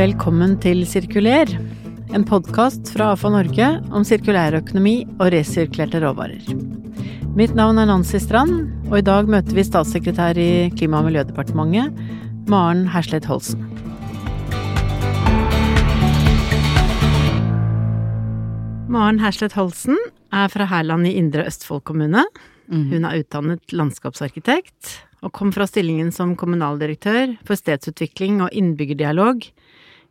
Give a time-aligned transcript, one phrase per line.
[0.00, 1.50] Velkommen til Sirkuler,
[2.16, 6.46] en podkast fra AFA Norge om sirkulærøkonomi og resirkulerte råvarer.
[7.36, 12.00] Mitt navn er Nancy Strand, og i dag møter vi statssekretær i Klima- og miljødepartementet,
[12.48, 13.60] Maren Herslet Holsen.
[18.88, 20.00] Maren Herslet Holsen
[20.32, 22.24] er fra Hærland i Indre Østfold kommune.
[22.72, 29.44] Hun er utdannet landskapsarkitekt og kom fra stillingen som kommunaldirektør for stedsutvikling og innbyggerdialog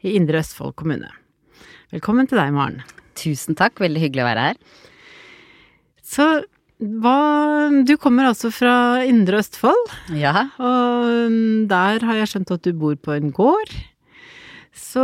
[0.05, 1.09] i Indre Østfold kommune.
[1.93, 2.81] Velkommen til deg, Maren.
[3.19, 4.59] Tusen takk, veldig hyggelig å være her.
[6.05, 6.29] Så
[6.79, 7.15] hva
[7.83, 12.95] Du kommer altså fra Indre Østfold, Ja, og der har jeg skjønt at du bor
[12.95, 13.73] på en gård.
[14.71, 15.03] Så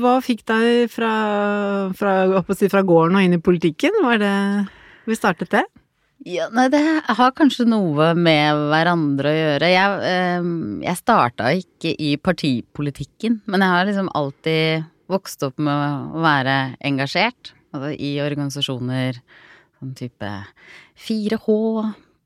[0.00, 1.12] hva fikk deg fra,
[1.94, 3.94] fra, fra gården og inn i politikken?
[4.02, 4.34] Var det
[5.06, 5.62] Vi startet det?
[6.26, 9.68] Ja nei, det har kanskje noe med hverandre å gjøre.
[9.70, 10.48] Jeg, eh,
[10.82, 16.58] jeg starta ikke i partipolitikken, men jeg har liksom alltid vokst opp med å være
[16.84, 17.54] engasjert.
[17.72, 19.20] Altså i organisasjoner
[19.78, 20.32] sånn type
[21.06, 21.56] 4H,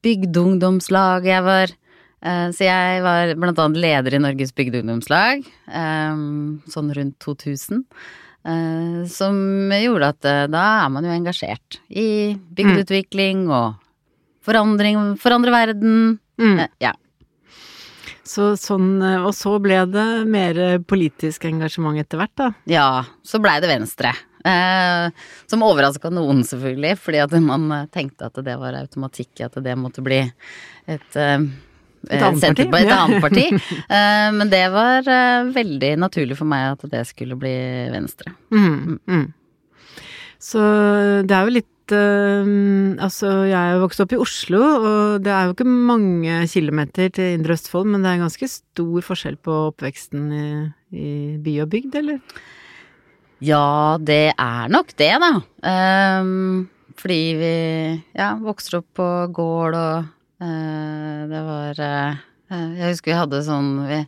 [0.03, 1.29] bygdeungdomslag.
[1.29, 6.27] Jeg var eh, Så jeg var blant annet leder i Norges bygdeungdomslag eh,
[6.73, 7.85] sånn rundt 2000.
[8.43, 13.77] Uh, Som gjorde at uh, da er man jo engasjert i bygdeutvikling og
[14.45, 16.19] forandring, forandre verden.
[16.41, 16.59] Mm.
[16.65, 16.93] Eh, Ja.
[18.33, 22.47] Så sånn, og så ble det mer politisk engasjement etter hvert, da.
[22.71, 22.85] Ja,
[23.27, 24.13] så blei det Venstre.
[24.47, 25.11] Eh,
[25.51, 29.75] som overraska noen, selvfølgelig, fordi at man eh, tenkte at det var automatikk at det
[29.79, 30.21] måtte bli
[30.87, 31.45] et eh,
[32.11, 32.97] Et annet parti, på et ja.
[33.05, 33.45] annet parti.
[33.53, 37.53] Eh, men det var eh, veldig naturlig for meg at det skulle bli
[37.93, 38.33] Venstre.
[38.55, 39.29] Mm, mm.
[40.43, 40.63] Så
[41.27, 42.51] det er jo litt eh,
[43.03, 47.11] Altså, jeg er jo vokst opp i Oslo, og det er jo ikke mange kilometer
[47.11, 50.49] til Indre Østfold, men det er ganske stor forskjell på oppveksten i,
[50.95, 51.09] i
[51.43, 52.21] by og bygd, eller?
[53.43, 55.33] Ja, det er nok det, da.
[55.67, 57.55] Um, fordi vi
[58.15, 60.05] ja, vokste opp på gård og
[60.45, 62.21] uh, det var eh,
[62.53, 63.99] Jeg husker vi hadde sånn vi,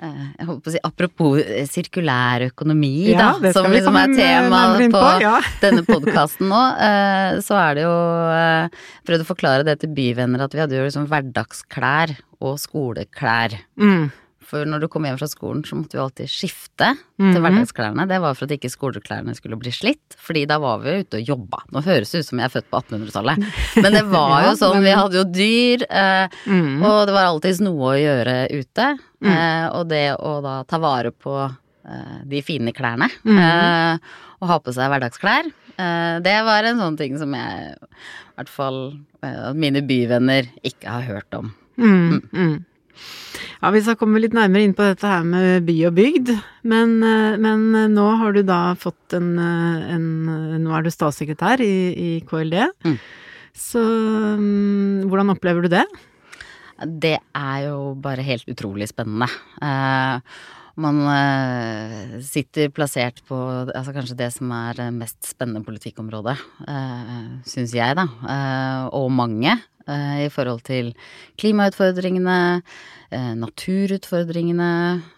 [0.00, 4.14] eh, jeg holdt på å si, Apropos eh, sirkulær økonomi, Ja, da, som liksom er
[4.16, 5.36] tema på, på, ja.
[5.64, 7.98] denne podkasten nå, eh, så er det jo
[8.36, 13.58] eh, Prøvd å forklare det til byvenner at vi hadde jo liksom hverdagsklær og skoleklær.
[13.80, 14.08] Mm.
[14.50, 16.88] For når du kom hjem fra skolen, så måtte vi alltid skifte
[17.20, 17.32] Mhm.
[17.32, 18.06] til hverdagsklærne.
[18.10, 21.26] Det var for at ikke skoleklærne skulle bli slitt, fordi da var vi ute og
[21.28, 21.62] jobba.
[21.70, 23.38] Nå høres det ut som jeg er født på 1800-tallet,
[23.84, 26.82] men det var jo sånn, vi hadde jo dyr, eh, Mm.
[26.82, 28.98] og det var alltids noe å gjøre ute.
[29.22, 31.34] Eh, og det å da ta vare på
[31.86, 33.38] eh, de fine klærne, Mhm.
[33.38, 33.98] eh,
[34.42, 35.46] og ha på seg hverdagsklær,
[35.78, 40.88] eh, det var en sånn ting som jeg, i hvert fall eh, mine byvenner, ikke
[40.88, 41.52] har hørt om.
[41.78, 42.64] Mm, mm.
[43.60, 46.30] Ja, vi skal komme litt nærmere inn på dette her med by og bygd,
[46.70, 50.06] men, eh, men nå har du da fått en, eh, en
[50.60, 52.56] Nå er du statssekretær i, i KLD.
[52.86, 52.96] Mm.
[53.56, 55.84] Så mm, hvordan opplever du det?
[56.80, 59.28] Det er jo bare helt utrolig spennende.
[59.60, 60.20] Eh,
[60.80, 63.36] man eh, sitter plassert på
[63.68, 66.36] altså kanskje det som er det mest spennende politikkområdet,
[66.66, 68.06] eh, syns jeg, da.
[68.06, 69.58] Eh, og mange.
[69.86, 70.92] eh, I forhold til
[71.40, 72.62] klimautfordringene,
[73.10, 74.70] eh, naturutfordringene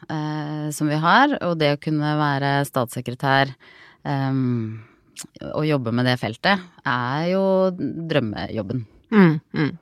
[0.09, 1.37] eh, som vi har.
[1.43, 3.53] Og det å kunne være statssekretær
[4.05, 4.33] eh,
[5.53, 7.45] og jobbe med det feltet, er jo
[7.77, 8.87] drømmejobben.
[9.13, 9.73] Mm, mm.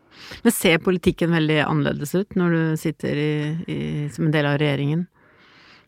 [0.42, 3.32] Men ser politikken veldig annerledes ut når du sitter i,
[3.70, 3.80] i,
[4.12, 5.06] som en del av regjeringen,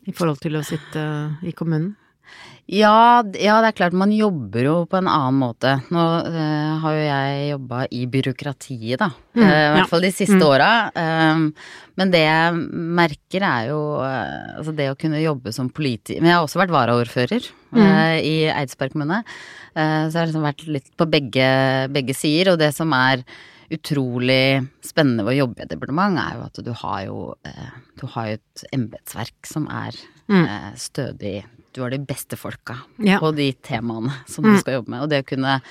[0.07, 1.03] i forhold til å sitte
[1.43, 1.95] i kommunen?
[2.71, 5.73] Ja, ja, det er klart man jobber jo på en annen måte.
[5.91, 9.09] Nå eh, har jo jeg jobba i byråkratiet, da.
[9.35, 9.73] Mm, Eh, I ja.
[9.75, 10.45] hvert fall de siste Mm.
[10.47, 10.69] åra.
[10.95, 11.41] Eh,
[11.99, 12.53] men det jeg
[13.01, 16.61] merker er jo eh, altså det å kunne jobbe som politiker Men jeg har også
[16.63, 18.23] vært varaordfører Mm.
[18.23, 19.23] i Eidsberg kommune.
[19.75, 22.53] Eh, så jeg har liksom vært litt på begge, begge sider.
[22.53, 23.23] Og det som er
[23.73, 27.69] utrolig spennende ved å jobbe i et departement, er jo at du har jo, eh,
[27.99, 29.91] du har jo et embetsverk som er
[30.29, 30.45] Mm.
[30.47, 31.43] eh, stødig.
[31.73, 33.19] Du har de beste folka Ja.
[33.19, 34.53] på de temaene som Mm.
[34.53, 35.01] du skal jobbe med.
[35.01, 35.61] Og det å kunne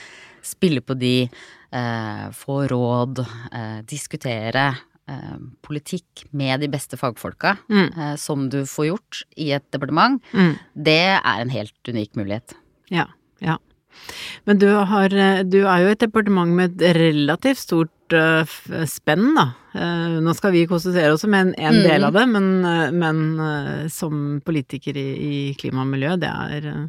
[0.43, 1.31] spille på de,
[1.73, 4.77] eh, få råd, eh, diskutere
[5.09, 7.99] eh, politikk med de beste fagfolka, Mm.
[7.99, 10.59] eh, som du får gjort i et departement, Mm.
[10.77, 12.55] det er en helt unik mulighet.
[12.89, 13.07] Ja,
[13.41, 13.57] ja.
[14.47, 15.09] Men du har
[15.49, 18.45] Du er jo et departement med et relativt stort eh,
[18.87, 19.47] spenn, da.
[19.75, 21.83] Eh, nå skal vi konsentrere oss om en, en Mm.
[21.89, 26.29] del av det, men, eh, men eh, som politiker i, i klima og miljø, det
[26.29, 26.83] er eh,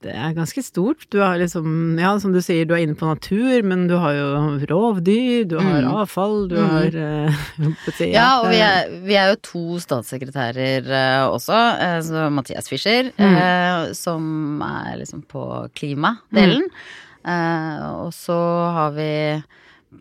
[0.00, 1.02] Det er ganske stort.
[1.12, 4.14] Du har liksom, ja, som du sier, du er inne på natur, men du har
[4.16, 4.28] jo
[4.70, 5.90] rovdyr, du har Mm.
[5.92, 6.70] avfall, du Mm.
[6.70, 8.00] har uh.
[8.08, 13.12] Ja, og vi er, vi er jo to statssekretærer uh, også, uh, så Mathias Fischer,
[13.18, 13.92] Mm.
[13.94, 16.64] som er liksom på klimadelen.
[17.20, 18.32] Eh, og så
[18.72, 19.42] har vi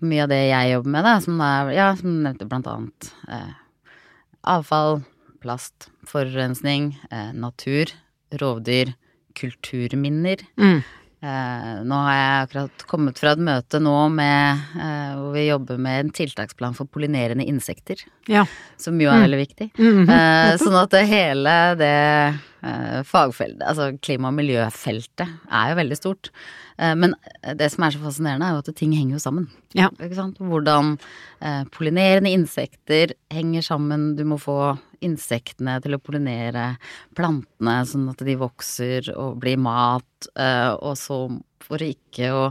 [0.01, 3.09] mye av det jeg jobber med, da, som er, ja, som nevnte blant annet
[4.47, 5.01] avfall,
[5.43, 6.93] plast, forurensning,
[7.35, 7.91] natur,
[8.39, 8.93] rovdyr,
[9.37, 10.41] kulturminner.
[10.59, 10.79] Mm.
[11.21, 15.77] Eh, nå har jeg akkurat kommet fra et møte nå med, eh, hvor vi jobber
[15.77, 17.97] med en tiltaksplan for pollinerende insekter,
[18.27, 18.45] Ja.
[18.77, 19.71] som jo er veldig viktig.
[19.75, 20.09] Mhm.
[20.09, 26.31] Eh, sånn at det hele det fagfeltet, altså klima- og miljøfeltet, er jo veldig stort.
[26.79, 27.15] Eh, men
[27.55, 29.47] det som er så fascinerende, er jo at ting henger jo sammen.
[29.77, 29.89] Ja.
[29.91, 30.95] Hvordan
[31.41, 34.13] eh, pollinerende insekter henger sammen.
[34.17, 36.73] Du må få insektene til å pollinere
[37.15, 41.25] plantene sånn at de vokser og blir mat, eh, og så
[41.65, 42.43] for ikke å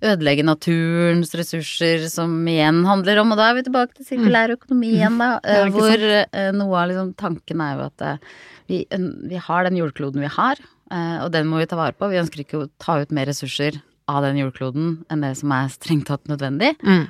[0.00, 4.94] ødelegge naturens ressurser, som igjen handler om Og da er vi tilbake til sirkulær økonomi
[4.96, 5.34] igjen, da.
[5.74, 8.28] Hvor eh, noe av liksom tanken er jo at eh,
[8.70, 8.82] vi,
[9.28, 10.60] vi har den jordkloden vi har,
[10.92, 12.08] eh, og den må vi ta vare på.
[12.12, 13.80] Vi ønsker ikke å ta ut mer ressurser
[14.10, 16.74] av den jordkloden enn det som er strengt tatt nødvendig.
[16.82, 17.06] Mm.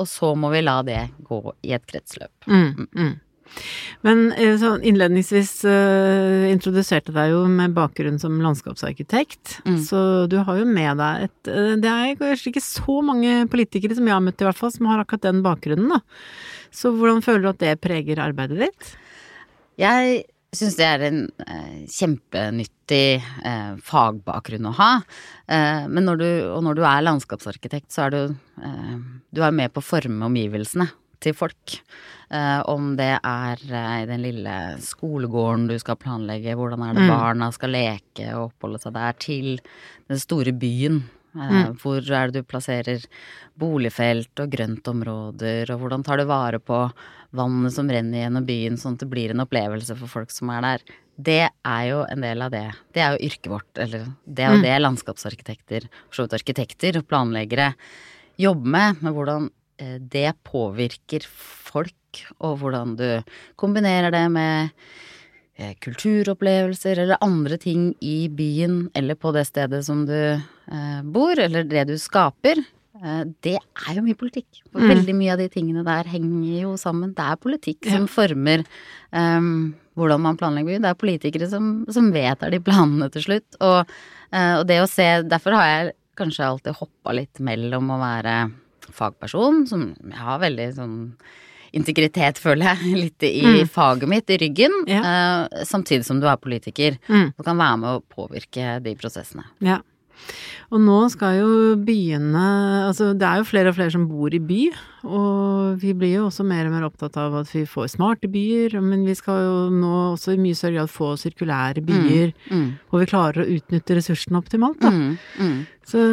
[0.00, 1.38] Og så må vi la det gå
[1.68, 2.32] i et kretsløp.
[2.48, 3.10] Mm, mm.
[4.06, 4.30] Men
[4.60, 9.76] sånn innledningsvis uh, introduserte deg jo med bakgrunn som landskapsarkitekt, Mm.
[9.84, 13.96] så du har jo med deg et uh, Det er kanskje ikke så mange politikere
[13.98, 16.00] som jeg har møtt i hvert fall, som har akkurat den bakgrunnen, da.
[16.72, 18.92] Så hvordan føler du at det preger arbeidet ditt?
[19.80, 20.22] Jeg
[20.56, 24.90] syns det er en uh, kjempenyttig uh, fagbakgrunn å ha.
[25.50, 28.22] Uh, men når du, og når du er landskapsarkitekt, så er du
[29.30, 30.88] Du er med på å forme omgivelsene
[31.20, 31.76] til folk.
[32.30, 37.02] Uh, om det er uh, i den lille skolegården du skal planlegge, hvordan er det
[37.06, 37.10] Mm.
[37.10, 39.58] barna skal leke og oppholde seg der, til
[40.08, 41.02] den store byen.
[41.34, 41.76] Eh, Mm.
[41.78, 43.04] Hvor er det du plasserer
[43.58, 46.92] boligfelt og grøntområder, og hvordan tar du vare på
[47.36, 50.60] vannet som renner gjennom byen, sånn at det blir en opplevelse for folk som er
[50.66, 50.80] der.
[51.20, 52.64] Det er jo en del av det.
[52.94, 54.62] Det er jo yrket vårt, eller det er jo Mm.
[54.62, 57.74] det landskapsarkitekter, for så vidt arkitekter og planleggere
[58.38, 59.50] jobber med, Men hvordan
[60.00, 63.06] det påvirker folk, og hvordan du
[63.60, 64.70] kombinerer det med
[65.56, 71.38] eh, kulturopplevelser eller andre ting i byen eller på det stedet som du eh, bor,
[71.38, 72.62] eller det du skaper.
[73.00, 74.62] Eh, det er jo mye politikk.
[74.72, 74.90] For Mm.
[74.94, 77.14] veldig mye av de tingene der henger jo sammen.
[77.14, 78.64] Det er politikk som former
[79.12, 80.82] um, hvordan man planlegger byen.
[80.82, 83.56] Det er politikere som, som vedtar de planene til slutt.
[83.60, 83.86] Og,
[84.32, 88.34] eh, og det å se Derfor har jeg kanskje alltid hoppa litt mellom å være
[88.92, 90.96] fagperson, som jeg har veldig sånn
[91.72, 93.68] integritet, føler jeg, litt i Mm.
[93.70, 94.72] faget mitt, i ryggen.
[94.90, 95.00] Ja.
[95.46, 97.32] uh, samtidig som du er politiker Mm.
[97.38, 99.44] og kan være med å påvirke de prosessene.
[99.60, 99.78] Ja.
[100.70, 101.48] Og nå skal jo
[101.82, 102.42] byene
[102.86, 104.60] Altså det er jo flere og flere som bor i by,
[105.02, 108.76] og vi blir jo også mer og mer opptatt av at vi får smarte byer,
[108.84, 112.78] men vi skal jo nå også i mye større grad få sirkulære byer, Mm.
[112.90, 114.90] hvor vi klarer å utnytte ressursene optimalt, da.
[114.90, 115.18] Mm.
[115.38, 115.58] Mm.
[115.86, 116.04] Så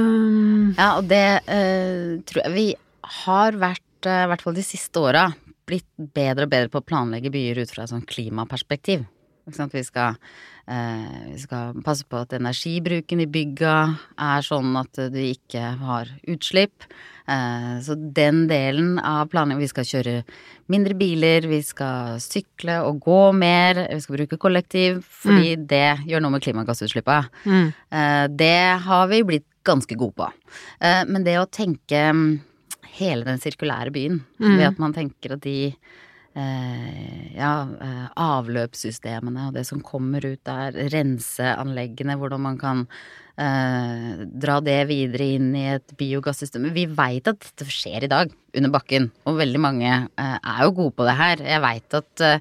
[0.78, 2.68] Ja, og det uh, tror jeg vi
[3.24, 5.28] har vært, eh, i hvert fall de siste åra,
[5.68, 9.06] blitt bedre og bedre på å planlegge byer ut fra et sånn klimaperspektiv.
[9.48, 10.16] Vi skal,
[10.68, 13.76] eh, vi skal passe på at energibruken i bygga
[14.20, 16.84] er sånn at du ikke har utslipp.
[17.28, 20.24] Eh, så den delen av planleggingen Vi skal kjøre
[20.70, 26.22] mindre biler, vi skal sykle og gå mer, vi skal bruke kollektiv, fordi det gjør
[26.22, 27.30] noe med klimagassutslippet.
[27.46, 30.32] mm, Eh, Det har vi blitt ganske gode på.
[30.82, 32.40] Eh, Men det å tenke mm,
[33.00, 34.58] hele den sirkulære byen, Mm.
[34.58, 35.76] ved at man tenker at de
[36.38, 42.84] ja, eh, avløpssystemene og det som kommer ut der, renseanleggene, hvordan man kan
[43.42, 46.70] eh, dra det videre inn i et biogassystem.
[46.76, 48.28] Vi veit at dette skjer i dag,
[48.58, 51.36] under bakken, og veldig mange eh, er jo gode på det her.
[51.56, 52.40] Jeg veit at eh,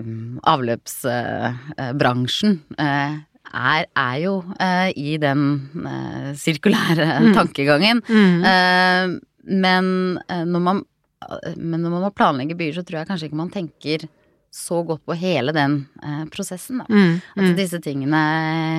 [0.00, 3.12] mm, avløpsbransjen eh,
[3.56, 5.40] er, er jo eh, i den
[5.86, 7.06] eh, sirkulære
[7.38, 7.98] tankegangen.
[8.04, 9.06] mm, Eh,
[9.46, 10.80] men, eh, når man,
[11.56, 14.04] men når man må planlegge byer, så tror jeg kanskje ikke man tenker
[14.56, 16.78] så godt på hele den eh, prosessen.
[16.80, 16.86] Da.
[16.88, 18.20] mm, At mm, disse tingene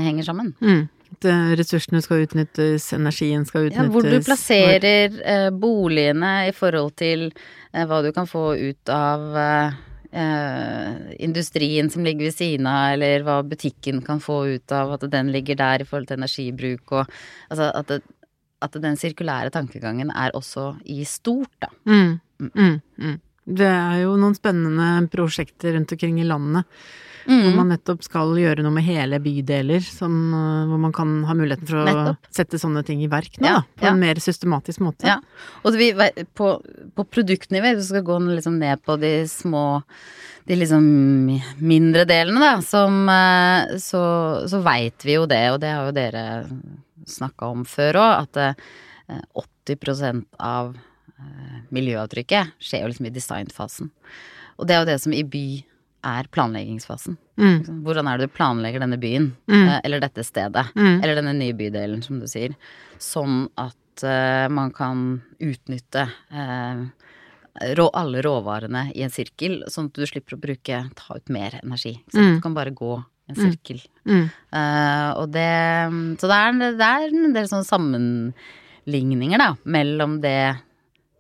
[0.08, 0.54] henger sammen.
[0.62, 0.86] mm.
[1.08, 3.92] At eh, ressursene skal utnyttes, energien skal Ja, utnyttes.
[3.94, 9.38] hvor du plasserer eh, boligene i forhold til eh, hva du kan få ut av
[9.40, 9.78] eh,
[10.12, 15.08] eh, industrien som ligger ved siden av, eller hva butikken kan få ut av at
[15.14, 17.06] den ligger der i forhold til energibruk og
[17.50, 18.02] Altså at, det,
[18.62, 21.70] at den sirkulære tankegangen er også i stort, da.
[22.40, 23.18] Mm, mm.
[23.58, 26.66] Det er jo noen spennende prosjekter rundt omkring i landet.
[27.28, 27.42] Mm.
[27.44, 31.34] Hvor man nettopp skal gjøre noe med hele bydeler, som, øh, hvor man kan ha
[31.36, 32.30] muligheten for å Nettopp.
[32.32, 33.64] sette sånne ting i verk nå, Ja, da.
[33.82, 33.92] På ja.
[33.92, 35.10] en mer systematisk måte.
[35.10, 35.18] Ja.
[35.68, 35.90] Og vi,
[36.40, 36.54] på,
[36.96, 39.84] på produktnivå, hvis vi skal gå liksom ned på de små
[40.48, 40.86] de liksom
[41.60, 44.02] mindre delene, da, som eh, Så,
[44.48, 46.26] så veit vi jo det, og det har jo dere
[47.08, 49.24] snakka om før òg, at eh,
[49.68, 50.86] 80% av eh,
[51.74, 53.90] miljøavtrykket skjer jo liksom i designfasen.
[54.58, 55.46] Og det er jo det som i by
[56.08, 57.18] er planleggingsfasen.
[57.38, 57.58] Mm.
[57.60, 59.68] Liksom, Hvordan er det du planlegger denne byen, Mm.
[59.68, 61.04] eh, eller dette stedet, Mm.
[61.04, 62.56] eller denne nye bydelen, som du sier,
[63.00, 66.86] sånn at uh, man kan utnytte uh,
[67.76, 71.60] rå, alle råvarene i en sirkel, sånn at du slipper å bruke, ta ut mer
[71.64, 71.96] energi.
[72.14, 72.36] Mm.
[72.36, 73.82] Du kan bare gå en sirkel.
[74.06, 74.30] Mm.
[74.54, 77.66] Eh, og det Så det er, det er en del sånne
[78.86, 80.58] sammenligninger, da, mellom det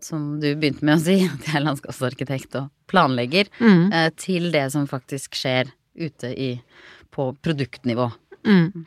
[0.03, 3.91] som du begynte med å si, at jeg er landskapsarkitekt og planlegger, Mm.
[3.93, 6.53] eh, til det som faktisk skjer ute i,
[7.11, 8.11] på produktnivå.
[8.47, 8.85] Mm.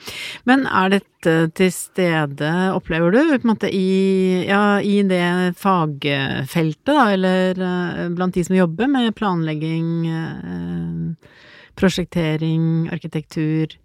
[0.49, 6.87] Men er dette til stede, opplever du, på en måte i, ja, i det fagfeltet,
[6.89, 11.31] da, eller eh, blant de som jobber med planlegging, eh,
[11.77, 13.77] prosjektering, arkitektur?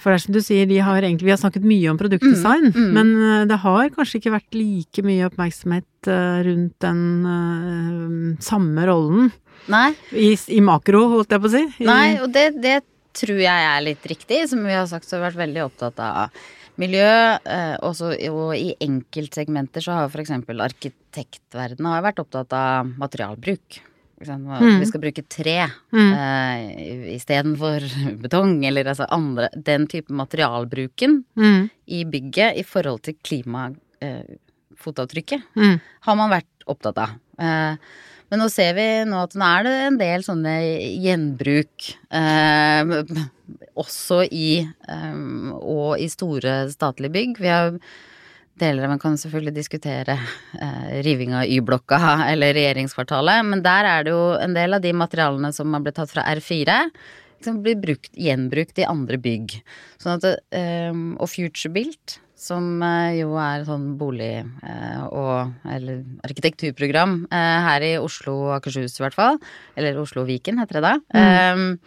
[0.00, 2.70] For det er som du sier, de har egentlig, vi har snakket mye om produktdesign,
[2.70, 2.92] Mm, mm.
[2.96, 8.86] men eh, det har kanskje ikke vært like mye oppmerksomhet eh, rundt den uh, samme
[8.88, 9.28] rollen
[9.70, 11.66] Nei, i, i makro, holdt jeg på å si.
[11.82, 12.78] I, Nei, og det, det
[13.16, 14.40] tror jeg er litt riktig.
[14.48, 16.40] Som vi har sagt, så har vi vært veldig opptatt av
[16.80, 17.12] miljø.
[17.44, 20.32] Uh, også, og i enkeltsegmenter så har f.eks.
[20.32, 23.82] arkitektverdenen har vært opptatt av materialbruk.
[24.20, 24.80] Mm.
[24.82, 25.62] Vi skal bruke tre
[25.92, 26.12] Mm.
[26.12, 26.58] uh,
[27.16, 27.80] istedenfor
[28.24, 35.80] betong, eller altså andre Den type materialbruken Mm, i bygget i forhold til klimafotavtrykket mm,
[36.06, 37.08] har man vært opptatt av.
[37.40, 37.76] Uh,
[38.30, 40.52] men nå ser vi nå at nå er det en del sånne
[41.02, 42.84] gjenbruk eh,
[43.82, 47.40] også i um, og i store statlige bygg.
[47.42, 47.74] Vi har
[48.60, 50.16] deler av Man kan selvfølgelig diskutere
[50.60, 52.00] eh, riving av Y-blokka
[52.30, 55.98] eller regjeringskvartalet, men der er det jo en del av de materialene som har blitt
[56.00, 56.80] tatt fra R4,
[57.44, 59.60] som blir brukt, gjenbrukt i andre bygg.
[60.02, 67.16] Sånn at, eh, og Futurebuilt, som eh, jo er sånn bolig- eh, og eller arkitekturprogram
[67.30, 69.40] eh, her i Oslo og Akershus i hvert fall,
[69.76, 71.78] eller Oslo og Viken heter det da, mm.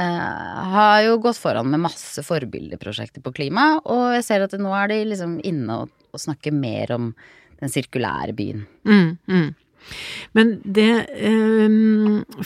[0.00, 4.72] eh, har jo gått foran med masse forbildeprosjekter på klima, og jeg ser at nå
[4.76, 7.12] er de liksom inne og, og snakker mer om
[7.60, 8.64] den sirkulære byen.
[8.88, 9.50] mm, mm.
[10.36, 11.68] Men det eh,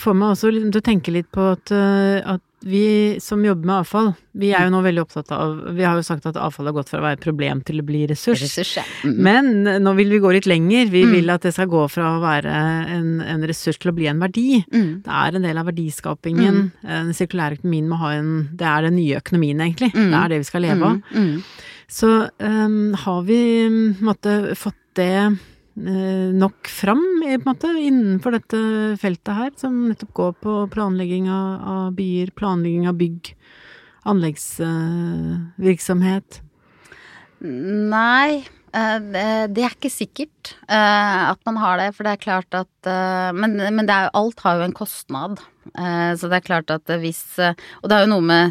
[0.01, 3.69] får meg også liksom til å tenke litt på at, eh, at vi som jobber
[3.69, 4.07] med avfall,
[4.41, 6.89] vi er jo nå veldig opptatt av Vi har jo sagt at avfall har gått
[6.89, 8.41] fra å være et problem til å bli ressurs.
[8.41, 8.85] Ressurs, ja.
[9.05, 9.19] Mm.
[9.27, 10.89] Men nå vil vi gå litt lenger.
[10.89, 11.13] Vi Mm.
[11.13, 12.55] vil at det skal gå fra å være
[12.97, 14.65] en, en ressurs til å bli en verdi.
[14.73, 15.03] Mm.
[15.05, 16.73] Det er en del av verdiskapingen.
[16.81, 19.93] Den sirkulære økonomien må ha en Det er den nye økonomien, egentlig.
[19.93, 20.09] Mm.
[20.09, 21.03] Det er det vi skal leve av.
[21.13, 21.21] Mm.
[21.21, 21.43] Mm.
[21.87, 25.37] Så um, har vi på en måte fått det eh,
[25.75, 28.59] nok fram på en måte, innenfor dette
[29.03, 33.23] feltet her, som nettopp går på planlegging av, av byer, planlegging av bygg,
[34.07, 36.29] anleggsvirksomhet.
[37.45, 38.31] Nei,
[38.73, 38.99] eh,
[39.51, 41.91] det er ikke sikkert eh, at man har det.
[41.97, 45.35] For det er klart at eh, Men, men er, alt har jo en kostnad.
[45.75, 48.43] Eh, Så det er klart at hvis eh, Og det er jo noe med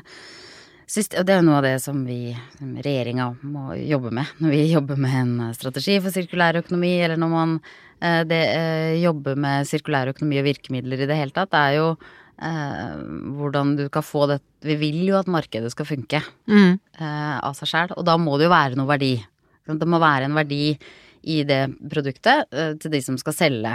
[0.94, 4.54] syst- og det er jo noe av det som vi, regjeringa, må jobbe med når
[4.54, 7.56] vi jobber med en strategi for sirkulær økonomi, eller når man
[8.00, 11.52] eh, det, eh, jobber med sirkulær økonomi og virkemidler i det hele tatt.
[11.54, 12.98] Det er jo eh,
[13.40, 16.78] hvordan du kan få det Vi vil jo at markedet skal funke Mm.
[17.00, 19.16] eh, av seg sjæl, og da må det jo være noe verdi.
[19.68, 20.78] Det må være en verdi
[21.24, 23.74] i det produktet eh, til de som skal selge,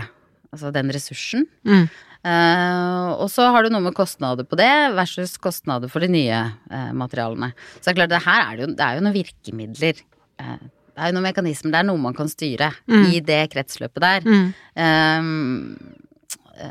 [0.52, 1.46] altså den ressursen.
[1.64, 1.88] Mm.
[2.28, 6.40] Eh, og så har du noe med kostnader på det versus kostnader for de nye
[6.68, 7.52] uh, materialene.
[7.78, 10.02] Så det er klart, det her er det jo, det er jo noen virkemidler.
[10.42, 10.58] Uh,
[10.92, 13.04] det er jo noen mekanismer, det er noe man kan styre Mm.
[13.14, 14.24] i det kretsløpet der.
[14.26, 14.48] Mm.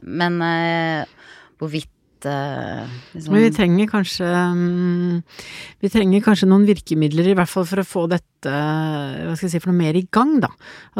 [0.04, 0.34] Men
[1.58, 1.88] hvorvidt
[3.14, 5.16] liksom, Men vi trenger kanskje mm,
[5.84, 9.56] Vi trenger kanskje noen virkemidler, i hvert fall for å få dette hva skal jeg
[9.56, 10.52] si, for noe mer i gang, da.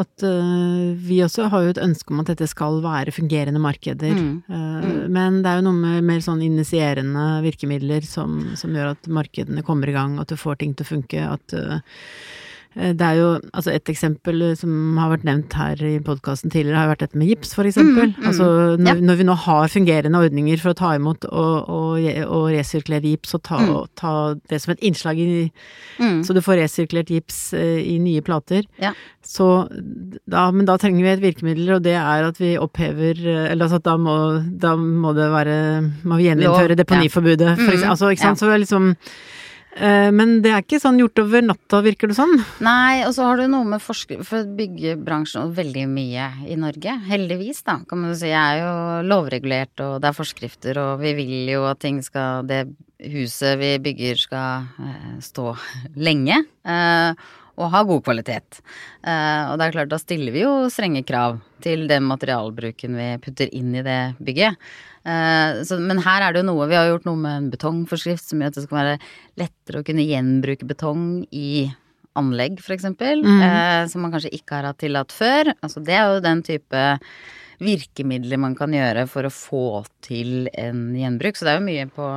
[0.02, 4.10] At uh, vi også har jo et ønske om at dette skal være fungerende markeder.
[4.10, 4.32] Mm.
[4.50, 9.08] Eh, Men det er jo noe med mer sånn initierende virkemidler som, som gjør at
[9.08, 11.80] markedene kommer i gang, at du får ting til å funke, at Eh,
[12.94, 16.78] det er jo altså et eksempel eh, som har vært nevnt her i podkasten tidligere,
[16.78, 18.12] har vært dette med gips, for eksempel.
[18.12, 18.46] Mm, mm, altså
[18.78, 19.06] når, ja.
[19.08, 23.34] når vi nå har fungerende ordninger for å ta imot og, og, og resirkulere gips,
[23.34, 23.72] og ta, Mm.
[23.98, 24.12] ta
[24.48, 25.28] det som et innslag i
[25.98, 26.20] Mm.
[26.22, 28.62] Så du får resirkulert gips eh, i nye plater.
[28.78, 28.92] Ja.
[29.26, 29.66] Så
[30.30, 33.66] da, men da trenger vi et virkemiddel, og det er at vi opphever eh, Eller
[33.66, 34.14] altså at da må,
[34.62, 35.56] da må det være
[36.06, 37.90] Må vi gjeninnføre deponiforbudet, for Mm, eksempel.
[37.96, 38.38] Altså, ikke sant.
[38.38, 38.96] Så liksom eh,
[39.78, 42.34] Men det er ikke sånn gjort over natta, virker det sånn.
[42.64, 46.96] Nei, og så har du noe med forskrift For byggebransjen og veldig mye i Norge,
[47.06, 48.32] heldigvis, da, kan man si.
[48.32, 48.74] Jeg er jo
[49.08, 52.64] lovregulert, og det er forskrifter, og vi vil jo at ting skal Det
[52.98, 55.52] huset vi bygger skal eh, stå
[56.08, 56.42] lenge.
[57.58, 58.60] Og ha god kvalitet.
[59.02, 63.08] Eh, og det er klart, da stiller vi jo strenge krav til den materialbruken vi
[63.24, 64.58] putter inn i det bygget.
[65.02, 68.30] Eh, så, men her er det jo noe Vi har gjort noe med en betongforskrift
[68.30, 68.96] som gjør at det skal være
[69.40, 71.68] lettere å kunne gjenbruke betong i
[72.18, 73.22] anlegg, eksempel.
[73.24, 73.42] Mm.
[73.46, 75.52] Eh, som man kanskje ikke har hatt tillatt før.
[75.58, 76.84] Altså, det er jo den type
[77.58, 79.64] virkemidler man kan gjøre for å få
[80.04, 81.38] til en gjenbruk.
[81.38, 82.10] Så det er jo mye på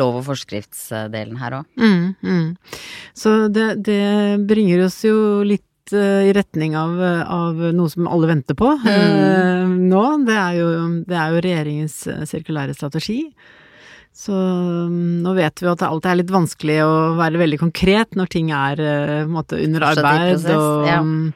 [0.00, 1.70] lov- og forskriftsdelen her òg.
[1.80, 2.48] Mm, mm.
[3.16, 8.30] Så det, det bringer oss jo litt eh, i retning av, av noe som alle
[8.30, 10.04] venter på eh, nå.
[10.26, 10.72] Det er, jo,
[11.08, 13.20] det er jo regjeringens eh, sirkulære strategi.
[14.16, 18.16] Så mm, nå vet vi at det alltid er litt vanskelig å være veldig konkret
[18.16, 20.40] når ting er eh, måte under arbeid.
[20.40, 21.00] prosess, og, ja.
[21.04, 21.32] mm,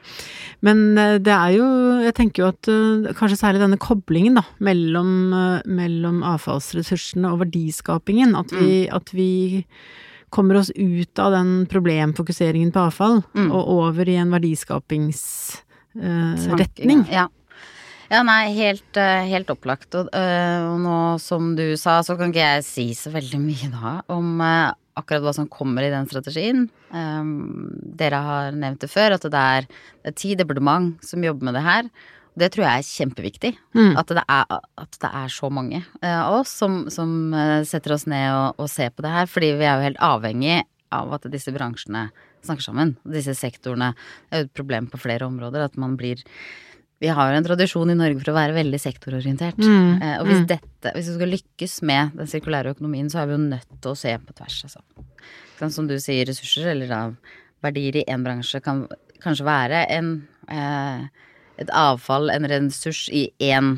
[0.65, 1.67] Men eh, det er jo
[2.07, 7.39] Jeg tenker jo at eh, kanskje særlig denne koblingen da, mellom, eh, mellom avfallsressursene og
[7.45, 8.95] verdiskapingen, at vi, Mm.
[8.97, 9.29] at vi
[10.31, 13.51] kommer oss ut av den problemfokuseringen på avfall Mm.
[13.51, 17.05] og over i en verdiskapingsretning.
[17.11, 17.27] Ja.
[18.11, 19.95] Ja, nei, helt, eh, helt opplagt.
[19.95, 23.71] Og, eh, og nå som du sa, så kan ikke jeg si så veldig mye
[23.71, 26.65] da om eh, akkurat hva som kommer i den strategien.
[26.91, 29.67] Um, dere har nevnt det før, at det er,
[30.03, 31.87] det er ti departement som jobber med det her.
[32.35, 33.51] Det tror jeg er kjempeviktig.
[33.75, 33.95] Mm.
[33.99, 37.33] At, det er, at det er så mange av oss som, som
[37.67, 39.27] setter oss ned og, og ser på det her.
[39.31, 40.61] Fordi vi er jo helt avhengig
[40.95, 42.09] av at disse bransjene
[42.43, 42.95] snakker sammen.
[43.07, 43.91] Disse sektorene.
[44.27, 46.23] Det er jo et problem på flere områder at man blir
[47.01, 49.57] Vi har jo en tradisjon i Norge for å være veldig sektororientert.
[49.57, 50.49] Mm, Eh, og hvis mm.
[50.49, 53.93] dette, hvis vi skal lykkes med den sirkulære økonomien, så er vi jo nødt til
[53.93, 54.83] å se på tvers, altså.
[55.57, 57.01] Sånn som du sier, ressurser eller da
[57.61, 58.87] verdier i én bransje kan
[59.21, 60.13] kanskje være en
[60.49, 61.09] eh,
[61.61, 63.75] et avfall, en ressurs, i én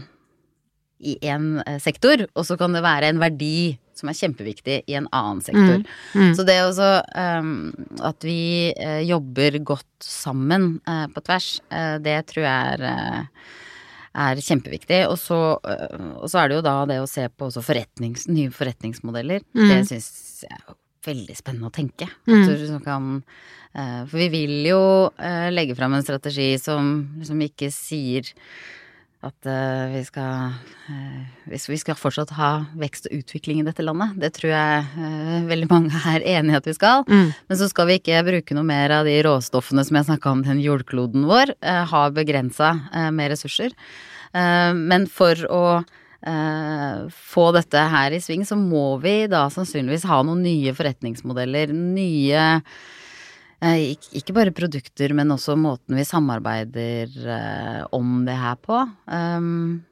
[1.04, 4.98] i en eh, sektor, og så kan det være en verdi som er kjempeviktig i
[5.00, 5.80] en annen sektor.
[6.12, 6.34] Mm.
[6.36, 7.72] Så det også um,
[8.04, 13.32] at vi uh, jobber godt sammen uh, på tvers, uh, det tror jeg er,
[14.28, 15.00] er kjempeviktig.
[15.08, 19.48] Og så, og så er det jo da det å se på forretnings, nye forretningsmodeller.
[19.56, 19.66] Mm.
[19.72, 20.12] Det syns
[20.44, 22.12] jeg er veldig spennende å tenke.
[22.28, 22.44] Mm.
[22.44, 23.10] Du liksom kan
[23.74, 24.84] For vi vil jo
[25.52, 28.30] legge fram en strategi som liksom ikke sier
[29.24, 30.54] at eh, vi skal
[30.92, 34.18] eh, hvis Vi skal fortsatt ha vekst og utvikling i dette landet.
[34.20, 37.06] Det tror jeg eh, veldig mange er enig i at vi skal.
[37.08, 37.32] Mm.
[37.32, 40.44] Men så skal vi ikke bruke noe mer av de råstoffene som jeg snakka om,
[40.46, 42.74] den jordkloden vår, har begrensa
[43.16, 43.74] med ressurser.
[44.34, 45.64] Men for å
[47.14, 52.46] få dette her i sving, så må vi da sannsynligvis ha noen nye forretningsmodeller, nye
[53.64, 58.82] ikke, ikke bare produkter, men også måten vi samarbeider eh, om det her på.
[59.08, 59.84] Um,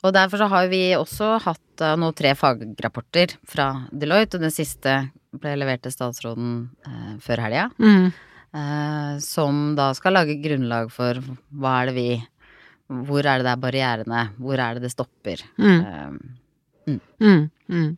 [0.00, 4.54] og derfor så har vi også hatt eh, nå tre fagrapporter fra Deloitte, og den
[4.54, 4.96] siste
[5.36, 6.54] ble levert til statsråden
[6.88, 7.68] eh, før helga.
[7.82, 8.10] Mm.
[8.56, 11.20] Eh, som da skal lage grunnlag for
[11.54, 12.10] hva er det vi
[12.90, 14.22] Hvor er det det er barrierene?
[14.42, 15.44] Hvor er det det stopper?
[15.60, 15.80] Mm.
[15.80, 16.36] Eh,
[17.20, 17.96] Mm, mm.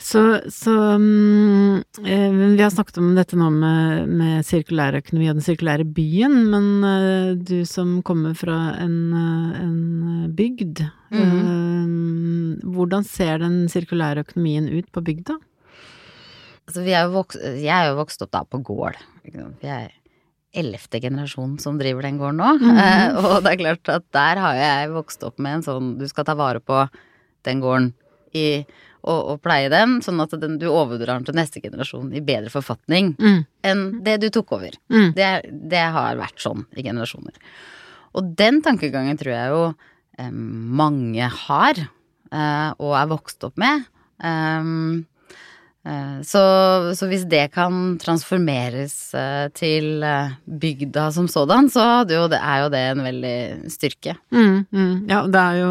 [0.00, 5.44] Så, så um, eh, Vi har snakket om dette nå med, med sirkulærøkonomi og den
[5.44, 10.80] sirkulære byen, men uh, du som kommer fra en, eh, en bygd,
[11.12, 11.92] eh,
[12.64, 15.36] hvordan ser den sirkulære økonomien ut på bygda?
[16.70, 18.98] altså vi er vokst, jeg er jo vokst opp da på gård.
[19.26, 19.88] Vi er
[20.54, 22.52] ellevte generasjon som driver den gården nå.
[22.58, 23.16] Mm -hmm.
[23.18, 26.08] uh, og det er klart at der har jeg vokst opp med en sånn du
[26.08, 26.88] skal ta vare på
[27.44, 27.92] den gården
[28.34, 28.64] i,
[29.02, 32.50] og, og pleie dem, sånn at den, du overdrar den til neste generasjon i bedre
[32.52, 34.74] forfatning Mm, enn det du tok over.
[34.92, 35.28] mm, Det,
[35.70, 37.36] det har vært sånn i generasjoner.
[38.18, 39.62] Og den tankegangen tror jeg jo
[40.18, 41.78] eh, mange har,
[42.32, 43.86] eh, og er vokst opp med.
[44.20, 45.06] Um,
[45.80, 46.40] så,
[46.92, 52.58] så, hvis det kan transformeres eh, til eh, bygda som sådan, så jo, det er
[52.60, 53.38] jo det en veldig
[53.72, 54.14] styrke.
[54.28, 54.92] Mm, mm.
[55.08, 55.70] Ja, det er jo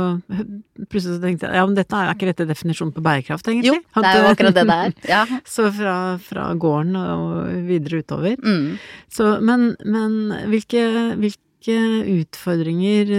[0.89, 3.75] Plutselig tenkte jeg ja, men dette er ikke rette definisjonen på bærekraft, egentlig?
[3.83, 4.93] Jo, det er jo akkurat det det er.
[5.11, 5.21] Ja.
[5.55, 8.39] så fra, fra, gården og videre utover.
[8.39, 8.79] Mm.
[9.11, 10.87] Så, men, men hvilke,
[11.19, 13.09] hvilke hvilke utfordringer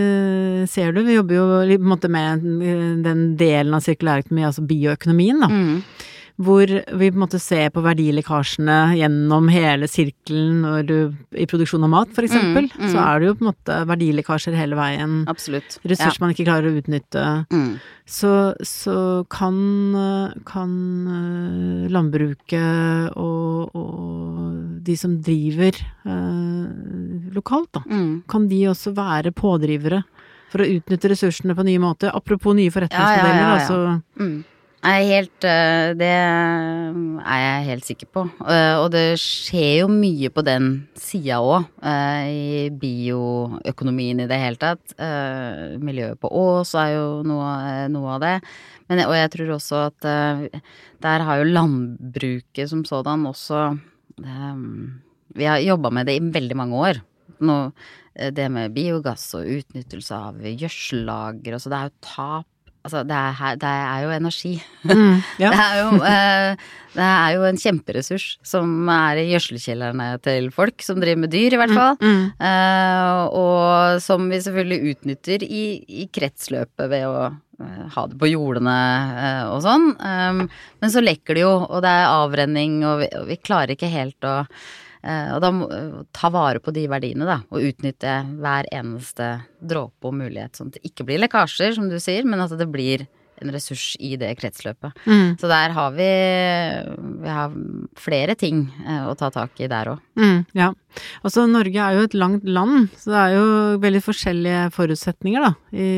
[0.65, 1.03] ser du?
[1.05, 2.47] Vi jobber jo på en måte med
[3.05, 5.51] den delen av sirkulærøkonomi, altså bioøkonomien, da.
[5.53, 6.07] Mm
[6.41, 10.97] hvor vi på en måte ser på verdilekkasjene gjennom hele sirkelen når du
[11.37, 12.93] I produksjon av mat, for eksempel, mm, mm.
[12.95, 15.19] så er det jo på en måte verdilekkasjer hele veien.
[15.31, 15.77] Absolutt.
[15.85, 16.23] Ressurser ja.
[16.25, 17.25] man ikke klarer å utnytte.
[17.53, 17.75] Mm.
[18.11, 18.33] Så,
[18.67, 18.97] så,
[19.31, 19.59] kan,
[20.49, 20.73] kan
[21.15, 28.15] eh, landbruket og, og, de som driver eh, lokalt, da, mm.
[28.33, 30.01] kan de også være pådrivere
[30.51, 32.11] for å utnytte ressursene på nye måter?
[32.17, 34.57] Apropos nye forretningsmodeller, ja, ja, altså.
[34.81, 38.23] Helt eh, Det er jeg helt sikker på.
[38.49, 44.39] Eh, og det skjer jo mye på den sida òg, eh, i bioøkonomien i det
[44.41, 44.95] hele tatt.
[45.85, 47.53] Miljøet på Ås er jo noe,
[47.93, 48.35] noe av det.
[48.89, 50.09] Men, og jeg tror også at
[51.05, 53.77] der har jo landbruket som sådan også
[55.37, 57.03] Vi har jobba med det i veldig mange år.
[57.41, 57.59] Nå,
[58.17, 62.49] det med biogass og utnyttelse av gjødsellagre, altså det er jo tap
[62.81, 64.55] Altså, det er, det er, jo energi.
[64.89, 65.51] Mm, ja.
[65.53, 66.63] det, er jo, eh,
[66.95, 71.57] det, er jo, en kjemperessurs som er i gjødselkjellerne til folk som driver med dyr,
[71.57, 72.01] i hvert mm, fall.
[72.01, 72.25] Mm, mm.
[72.49, 75.65] Eh, og som vi selvfølgelig utnytter i,
[76.03, 78.77] i kretsløpet ved å eh, ha det på jordene
[79.53, 79.91] og sånn.
[80.01, 83.93] Men så lekker det jo, og det er avrenning, og vi, og vi klarer ikke
[83.93, 84.39] helt å
[85.01, 85.51] og da
[86.13, 90.77] ta vare på de verdiene, da, og utnytte hver eneste dråpe og mulighet, sånn at
[90.77, 93.07] det ikke blir lekkasjer, som du sier, men at det blir
[93.43, 94.97] en ressurs i det kretsløpet.
[95.07, 95.37] Mm.
[95.41, 96.11] Så der har vi,
[97.25, 97.55] vi har
[97.99, 100.05] flere ting eh, å ta tak i der òg.
[100.21, 100.71] Mm, ja.
[101.23, 103.47] Altså Norge er jo et langt land, så det er jo
[103.83, 105.91] veldig forskjellige forutsetninger da, i,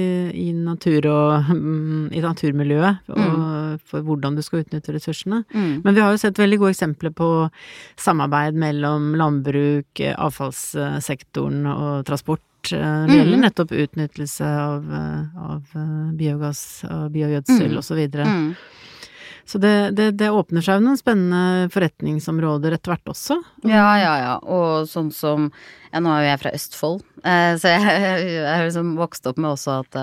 [0.45, 1.53] i natur og
[2.13, 3.81] i naturmiljøet og mm.
[3.89, 5.43] for hvordan du skal utnytte ressursene.
[5.55, 5.81] Mm.
[5.87, 7.31] Men vi har jo sett veldig gode eksempler på
[8.01, 13.45] samarbeid mellom landbruk, avfallssektoren og transport det eh, gjelder mm.
[13.47, 17.79] nettopp utnyttelse av, eh, av eh, biogass og biogjødsel mm.
[17.81, 18.01] osv.
[18.03, 18.49] Så, mm.
[19.53, 23.39] så det, det, det, åpner seg jo noen spennende forretningsområder etter hvert også.
[23.69, 24.35] Ja, ja, ja.
[24.43, 25.51] Og sånn som
[25.93, 27.89] Ja, nå er jo jeg fra Østfold, eh, så jeg,
[28.39, 30.03] jeg har liksom vokst opp med også at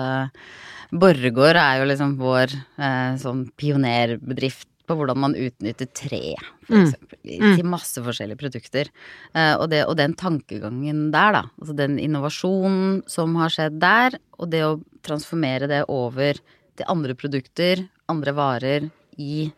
[0.90, 6.34] Borregaard er jo liksom vår eh, sånn pionerbedrift på hvordan man utnytter tre,
[6.66, 6.82] for mm.
[6.84, 7.52] eksempel, mm.
[7.58, 8.90] til masse forskjellige produkter.
[9.30, 14.18] Uh, og, det, og, den tankegangen der, da, altså den innovasjonen som har skjedd der,
[14.40, 16.40] og det å transformere det over
[16.78, 19.50] til andre produkter, andre varer, i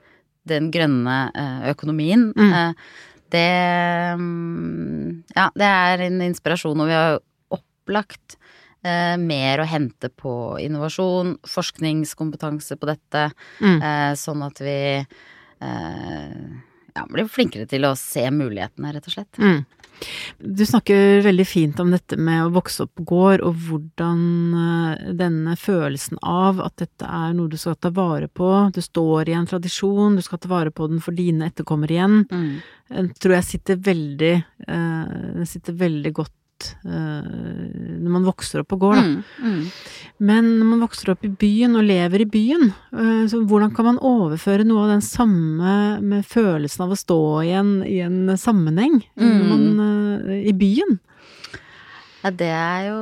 [0.49, 2.53] den grønne uh, økonomien, mm.
[2.53, 3.49] uh, det
[4.19, 7.21] um, Ja, det er en inspirasjon, og vi har
[7.55, 8.37] opplagt
[8.83, 13.29] Eh, mer å hente på innovasjon, forskningskompetanse på dette,
[13.63, 13.77] mm.
[13.79, 16.33] eh, sånn at vi eh,
[16.97, 19.39] ja, blir flinkere til å se mulighetene, rett og slett.
[19.39, 19.63] Mm.
[20.39, 24.27] Du snakker veldig fint om dette med å vokse opp på gård, og hvordan
[24.65, 29.31] eh, denne følelsen av at dette er noe du skal ta vare på, du står
[29.31, 32.55] i en tradisjon, du skal ta vare på den for dine etterkommere igjen, mm.
[32.93, 34.35] Eh, tror jeg sitter veldig,
[34.67, 36.35] uh, sitter veldig godt
[36.87, 39.05] uh, når man vokser opp på gård, da.
[39.05, 39.63] Mm, mm.
[40.23, 43.91] Men når man vokser opp i byen og lever i byen, uh, så hvordan kan
[43.91, 48.35] man overføre noe av den samme med følelsen av å stå i en, i en
[48.41, 49.39] sammenheng mm.
[49.51, 50.99] man, uh, i byen?
[52.23, 52.99] Ja, det er jo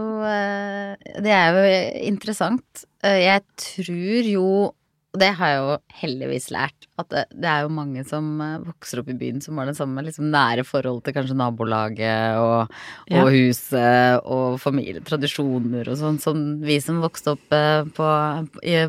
[1.20, 1.64] Det er jo
[2.08, 2.86] interessant.
[3.04, 4.79] Jeg tror jo og
[5.18, 9.00] det har jeg jo heldigvis lært, at det, det, er jo mange som eh, vokser
[9.02, 12.70] opp i byen som har det samme liksom, nære forhold til kanskje nabolaget og,
[13.10, 13.24] og ja.
[13.34, 18.10] huset og familietradisjoner og sånn, som vi som vokste opp uh, på,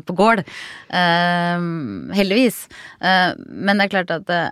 [0.06, 0.44] på gård.
[0.92, 2.68] Uh, heldigvis.
[3.02, 4.44] Uh, men det er klart at det,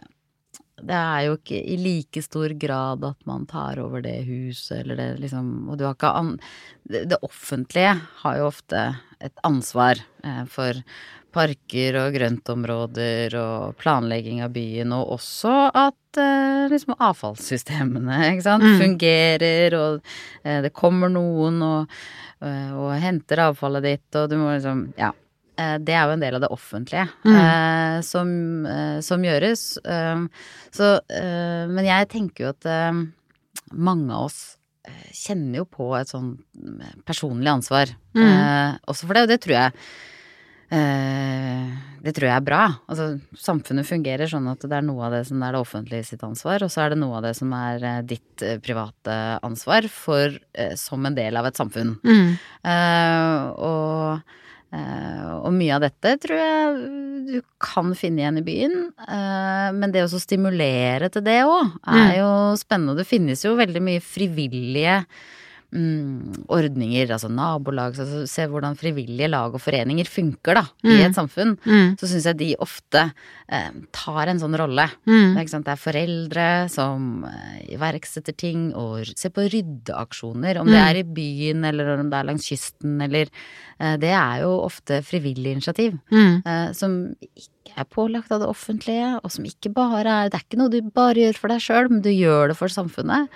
[0.81, 4.99] det er jo ikke i like stor grad at man tar over det huset eller
[4.99, 6.35] det liksom Og du har ikke an...
[6.83, 8.85] Det, det offentlige har jo ofte
[9.21, 10.01] et ansvar
[10.49, 10.81] for
[11.33, 18.77] parker og grøntområder og planlegging av byen, og også at eh, liksom avfallssystemene sant, mm.
[18.83, 20.13] fungerer, og
[20.45, 21.99] eh, det kommer noen og,
[22.43, 25.15] eh, og, henter avfallet ditt, og du må liksom Ja.
[25.61, 27.35] Eh, det er jo en del av det offentlige mm.
[27.41, 28.31] Eh, som,
[28.67, 29.65] eh, som, gjøres.
[30.71, 32.71] så Men jeg tenker jo at
[33.71, 34.41] mange av oss
[35.13, 36.33] kjenner jo på et sånn
[37.07, 38.81] personlig ansvar mm.
[38.89, 39.75] også for det, og det tror jeg
[42.01, 42.63] det tror jeg er bra.
[42.89, 43.07] Altså,
[43.37, 46.65] samfunnet fungerer sånn at det er noe av det som er det offentlige sitt ansvar,
[46.65, 50.37] og så er det noe av det som er eh, ditt eh, private ansvar for,
[50.55, 51.97] eh, som en del av et samfunn.
[52.07, 52.31] Mm.
[52.65, 54.37] Uh, og,
[54.73, 56.81] uh, og mye av dette tror jeg
[57.31, 58.79] du kan finne igjen i byen.
[59.05, 62.31] uh, men det å stimulere til det òg er jo
[62.61, 62.97] spennende.
[63.03, 65.03] Det finnes jo veldig mye frivillige
[65.73, 71.05] mm, ordninger, altså nabolag, altså se hvordan frivillige lag og foreninger funker da, i Mm.
[71.07, 71.57] et samfunn.
[71.65, 71.97] Mm.
[72.01, 73.13] Så syns jeg de ofte
[73.49, 74.89] eh, tar en sånn rolle.
[75.07, 75.35] Mm.
[75.35, 75.65] Det er, sant?
[75.67, 80.89] det er foreldre som eh, iverksetter ting og ser på ryddeaksjoner, om det Mm.
[80.91, 83.27] er i byen eller om det er langs kysten eller
[83.81, 86.43] eh, Det er jo ofte frivillig initiativ Mm.
[86.47, 90.45] eh, som ikke er pålagt av det offentlige, og som ikke bare er Det er
[90.45, 93.29] ikke noe du bare gjør for deg sjøl, men du gjør det for samfunnet.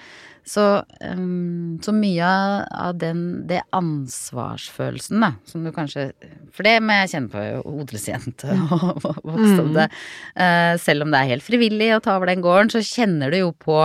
[0.44, 0.62] Så,
[1.00, 2.26] um, så mye
[2.68, 6.10] av- den, det ansvarsfølelsen, da, som du kanskje
[6.52, 9.86] For det må jeg kjenne på odelsjente og vokste opp det.
[10.36, 13.40] Uh, selv om det er helt frivillig å ta over den gården, så kjenner du
[13.44, 13.80] jo på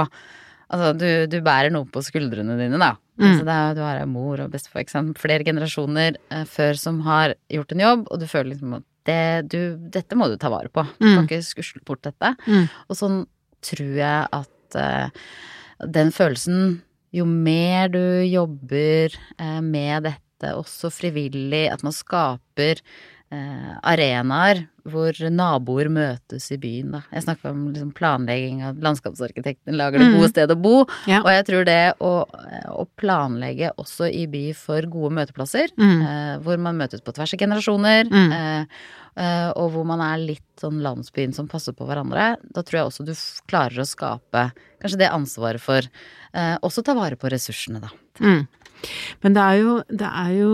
[0.69, 2.91] Altså, du, du bærer noe på skuldrene dine, da.
[3.17, 3.23] Mm.
[3.25, 5.17] Altså, det er, du har ei mor og bestefar, ikke sant.
[5.17, 9.17] Flere generasjoner uh, før som har gjort en jobb, og du føler liksom at det,
[9.49, 9.57] du,
[9.95, 10.83] dette må du ta vare på.
[10.99, 11.25] Du kan Mm.
[11.25, 12.35] ikke skusle bort dette.
[12.45, 12.67] Mm.
[12.85, 13.17] Og sånn
[13.65, 15.25] tror jeg at eh,
[15.87, 22.77] den følelsen Jo mer du jobber eh, med dette, også frivillig, at man skaper
[23.33, 27.01] eh, arenaer hvor naboer møtes i byen, da.
[27.13, 30.15] Jeg snakka om liksom, planlegging av landskapsarkitekten lager det Mm.
[30.19, 30.85] gode sted å bo.
[31.09, 31.19] Ja.
[31.21, 32.13] Og jeg tror det å,
[32.73, 36.01] å planlegge også i by for gode møteplasser, Mm.
[36.05, 38.31] eh, hvor man møtes på tvers av generasjoner, Mm.
[38.31, 38.65] eh,
[39.17, 42.85] eh, og hvor man er litt sånn landsbyen som passer på hverandre, da tror jeg
[42.89, 43.13] også du
[43.49, 47.91] klarer å skape kanskje det ansvaret for eh, også ta vare på ressursene, da.
[48.23, 48.47] Mm.
[49.23, 50.51] Men det er jo det, er jo,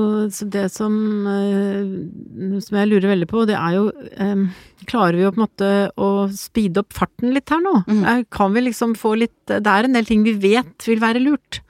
[0.54, 0.94] det som,
[1.30, 4.48] eh, som jeg lurer veldig på, det er jo eh,
[4.86, 7.80] Klarer vi å på en måte å speede opp farten litt her nå?
[7.88, 8.04] Mm.
[8.12, 11.24] Eh, Kan vi liksom få litt Det er en del ting vi vet vil være
[11.24, 11.62] lurt.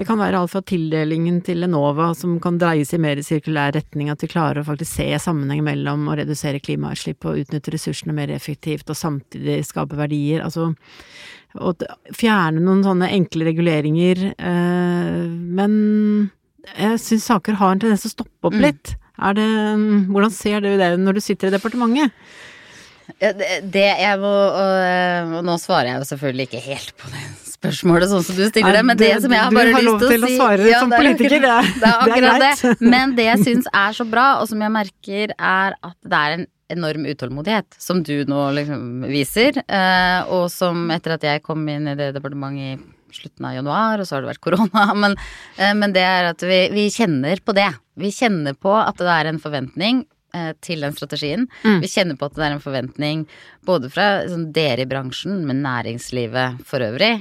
[0.00, 4.08] Det kan være alt fra tildelingen til Enova som kan dreies i mer sirkulær retning,
[4.08, 8.32] at vi klarer å faktisk se sammenheng mellom å redusere klimautslipp og utnytte ressursene mer
[8.32, 10.40] effektivt, og samtidig skape verdier.
[10.46, 10.70] Altså
[11.52, 11.74] å
[12.16, 14.22] fjerne noen sånne enkle reguleringer.
[14.38, 15.28] Eh,
[15.60, 15.76] men
[16.78, 18.64] jeg syns saker har en tendens til å stoppe opp Mm.
[18.70, 18.94] litt.
[19.20, 19.48] Er det,
[20.08, 22.16] hvordan ser du det når du sitter i departementet?
[23.20, 27.49] Det, det jeg må og, og nå svarer jeg jo selvfølgelig ikke helt på det
[27.60, 30.06] spørsmålet sånn som du stiller det, men det, som jeg har bare har lyst til
[30.06, 32.06] å si Du har lov til å svare som det er politiker, det, Det er
[32.06, 32.54] akkurat det.
[32.62, 32.86] greit.
[32.94, 36.38] Men det jeg syns er så bra, og som jeg merker, er at det er
[36.38, 41.66] en enorm utålmodighet, som du nå liksom viser, eh, og som etter at jeg kom
[41.68, 45.18] inn i det departementet i slutten av januar, og så har det vært korona, men,
[45.58, 47.68] eh, men det er at vi, vi kjenner på det.
[48.00, 50.04] Vi kjenner på at det er en forventning
[50.36, 51.48] eh, til den strategien.
[51.64, 51.80] Mm.
[51.82, 53.26] Vi kjenner på at det er en forventning
[53.66, 57.16] både fra sånn, dere i bransjen, men næringslivet for øvrig,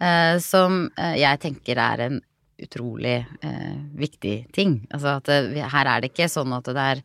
[0.00, 2.20] eh, som eh, jeg tenker er en
[2.62, 4.78] utrolig eh, viktig ting.
[4.90, 7.02] Altså at det, her er det ikke sånn at det er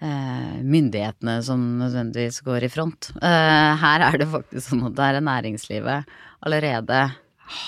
[0.00, 3.10] eh, myndighetene som nødvendigvis går i front.
[3.20, 7.02] Eh, her er det faktisk sånn at det næringslivet allerede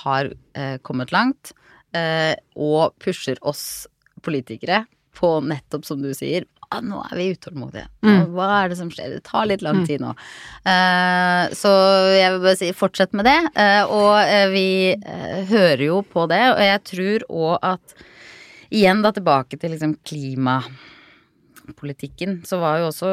[0.02, 1.52] har eh, kommet langt,
[1.96, 3.86] eh, og pusher oss
[4.22, 4.84] politikere
[5.16, 7.86] på nettopp som du sier, ah, nå er vi utålmodige.
[8.06, 8.22] Mm.
[8.34, 9.16] Hva er det som skjer?
[9.16, 10.14] Det tar litt lang tid nå.
[10.66, 11.72] Uh, så
[12.16, 13.38] jeg vil bare si fortsett med det.
[13.56, 14.68] Uh, og eh, vi
[15.52, 18.00] hører jo på det, og jeg tror òg at
[18.72, 23.08] Igjen da tilbake til liksom klimapolitikken, så var jo også,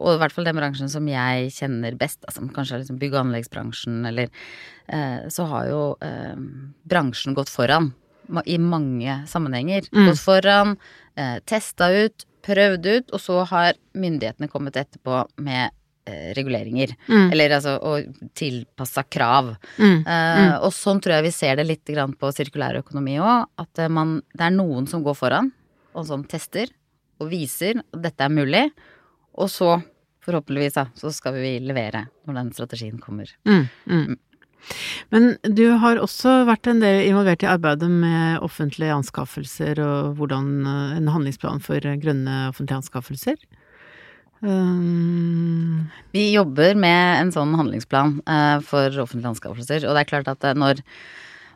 [0.00, 3.22] og i hvert fall den bransjen som jeg kjenner best, som kanskje liksom bygg- og
[3.26, 4.26] anleggsbransjen, eller
[4.88, 6.36] eh, Så har jo eh,
[6.88, 7.92] bransjen gått foran
[8.48, 9.84] i mange sammenhenger.
[9.92, 10.08] Mm.
[10.08, 10.80] Gått foran,
[11.20, 15.70] eh, testa ut, prøvd ut, og så har myndighetene kommet etterpå med
[16.06, 16.94] eh, reguleringer.
[17.08, 17.28] Mm.
[17.32, 19.54] Eller altså og tilpassa krav.
[19.78, 20.00] Mm.
[20.06, 23.46] Eh, Og sånn tror jeg vi ser det litt grann på sirkulær økonomi òg.
[23.62, 25.52] At eh, man, det er noen som går foran
[25.94, 26.70] og som tester
[27.20, 28.64] og viser at dette er mulig.
[29.38, 29.76] Og så,
[30.26, 33.30] forhåpentligvis, da, så skal vi levere når den strategien kommer.
[33.48, 34.16] Mm, mm.
[35.14, 40.52] Men du har også vært en del involvert i arbeidet med offentlige anskaffelser og hvordan
[40.66, 43.42] eh, en handlingsplan for grønne offentlige anskaffelser.
[44.42, 50.32] Um, Vi jobber med en sånn handlingsplan uh, for offentlige anskaffelser, og det er klart
[50.32, 50.82] at eh, når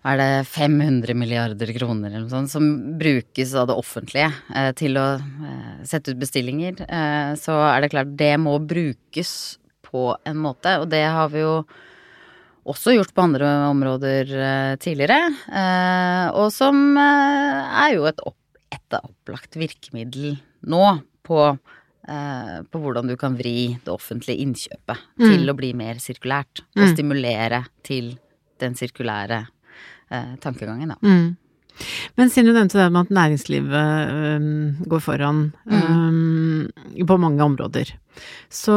[0.07, 2.67] er det 500 milliarder kroner eller noe sånt som
[3.01, 7.93] brukes av det offentlige eh, til å eh, sette ut bestillinger, eh, så er det
[7.95, 9.33] klart det må brukes
[9.87, 11.57] på en måte, og det har vi jo
[12.67, 18.39] også gjort på andre områder eh, tidligere, eh, og som eh, er jo et, opp,
[18.75, 20.85] et opplagt virkemiddel nå
[21.27, 21.41] på,
[22.07, 25.25] på hvordan du kan vri det offentlige innkjøpet Mm.
[25.27, 26.61] til å bli mer sirkulært.
[26.79, 28.13] Og stimulere til
[28.63, 29.41] den sirkulære
[30.43, 30.97] tankegangen, da.
[31.03, 31.33] Mm.
[32.17, 36.69] Men siden du nevnte det med at næringslivet um, går foran øhm,
[37.07, 37.93] på mange områder.
[38.49, 38.73] Så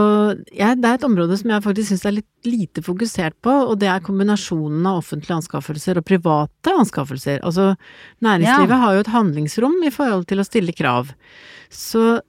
[0.52, 3.78] ja, det er et område som jeg faktisk syns er litt lite fokusert på, og
[3.80, 7.40] det er kombinasjonen av offentlige anskaffelser og private anskaffelser.
[7.44, 7.74] Altså
[8.26, 8.82] næringslivet Ja.
[8.84, 11.14] har jo et handlingsrom i forhold til å stille krav.
[11.72, 12.20] Så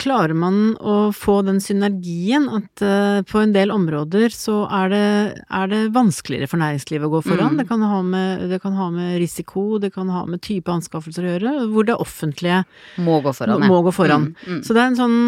[0.00, 5.08] klarer man å få den synergien at eh, på en del områder så er det,
[5.46, 7.54] er det vanskeligere for næringslivet å gå foran.
[7.54, 7.60] Mm.
[7.60, 11.26] Det, kan ha med, det kan ha med risiko, det kan ha med type anskaffelser
[11.26, 12.64] å gjøre, hvor det offentlige
[13.06, 14.32] Må gå foran, må, må gå foran.
[14.34, 14.64] Mm, mm.
[14.66, 15.20] Så det er en sånn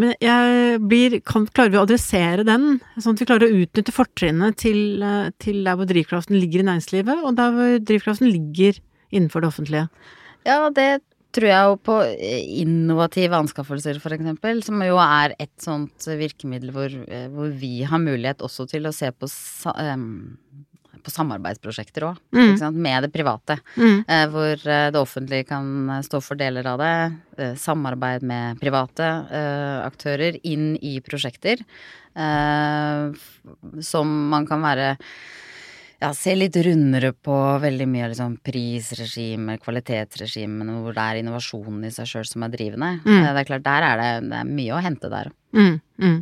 [0.00, 3.94] men jeg blir, kan, klarer vi å adressere den, sånn at vi klarer å utnytte
[3.94, 8.80] fortrinnet til, eh, til der hvor drivkraften ligger i næringslivet, og der hvor drivkraften ligger
[9.14, 9.84] innenfor det offentlige?
[10.48, 10.88] Ja, det
[11.34, 16.70] tror jeg jo på eh, innovative anskaffelser, for eksempel, som jo er et sånt virkemiddel
[16.74, 20.06] hvor, eh, hvor vi har mulighet også til å se på, sa, em,
[21.04, 22.78] på samarbeidsprosjekter òg, Mm.
[22.80, 23.58] med det private.
[23.76, 24.04] Mm.
[24.08, 25.66] Eh, hvor eh, det offentlige kan
[26.06, 26.94] stå for deler av det.
[27.36, 31.60] Eh, samarbeid med private eh, aktører inn i prosjekter.
[32.16, 33.12] Eh,
[33.82, 34.96] som man kan være
[36.04, 41.92] ja, se litt rundere på veldig mye liksom prisregimer, kvalitetsregimene, hvor det er innovasjonen i
[41.94, 42.90] seg sjøl som er drivende.
[43.06, 43.16] Mm.
[43.16, 45.32] Eh, Det er klart, der er det, det er mye å hente der.
[45.56, 46.20] Mm, mm.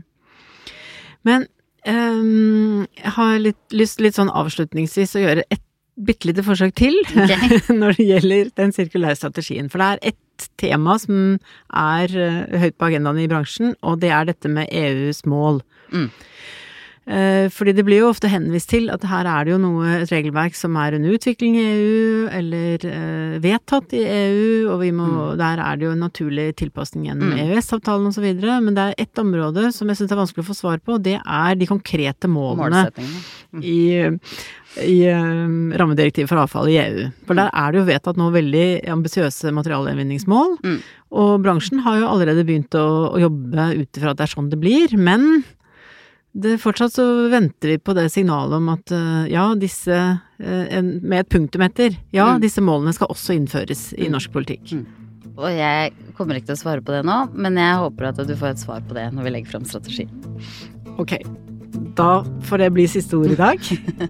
[1.29, 1.47] Men
[1.87, 5.63] um, jeg har litt, lyst litt sånn avslutningsvis å gjøre et
[6.03, 6.95] bitte lite forsøk til
[7.81, 9.69] når det gjelder den sirkulære strategien.
[9.71, 11.37] For det er ett tema som
[11.69, 15.61] er eh, høyt på agendaen i bransjen, og det er dette med EUs mål.
[15.93, 16.09] Mm.
[17.03, 20.11] Eh, fordi det blir jo ofte henvist til at her er det jo noe, et
[20.13, 25.09] regelverk som er under utvikling i EU, eller eh, vedtatt i EU, og vi må,
[25.41, 27.41] der er det jo en naturlig tilpasning gjennom Mm.
[27.43, 28.29] EØS-avtalen osv.
[28.63, 31.03] Men det er ett område som jeg syns er vanskelig å få svar på, og
[31.03, 33.65] det er de konkrete målene Målsettingene.
[33.67, 37.09] i, i um, rammedirektivet for avfall i EU.
[37.27, 40.79] For der er det jo vedtatt nå veldig ambisiøse materialgjenvinningsmål, Mm.
[41.19, 44.51] og bransjen har jo allerede begynt å, å jobbe ut ifra at det er sånn
[44.55, 45.43] det blir, men
[46.35, 49.93] det, fortsatt så venter vi på det signalet om at eh, ja, disse
[50.41, 51.97] eh, Med et punktum etter.
[52.13, 52.41] Ja, Mm.
[52.41, 54.73] disse målene skal også innføres i norsk politikk.
[55.37, 58.35] Og jeg kommer ikke til å svare på det nå, men jeg håper at du
[58.37, 60.07] får et svar på det når vi legger fram strategi.
[61.01, 61.15] Ok.
[61.97, 63.61] Da får det bli siste ord i dag.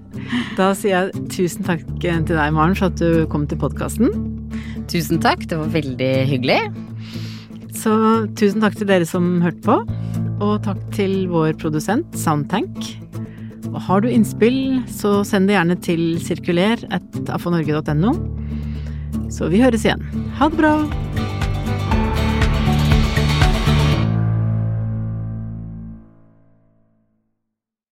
[0.59, 4.11] Da sier jeg tusen takk til deg, Maren, for at du kom til podkasten.
[4.91, 6.59] Tusen takk, det var veldig hyggelig.
[7.83, 7.93] Så
[8.39, 9.75] tusen takk til dere som hørte på,
[10.43, 12.77] og takk til vår produsent Soundtank.
[13.73, 18.13] Og har du innspill, så send det gjerne til sirkuler.afonorge.no.
[19.33, 20.05] Så vi høres igjen.
[20.39, 20.77] Ha det bra!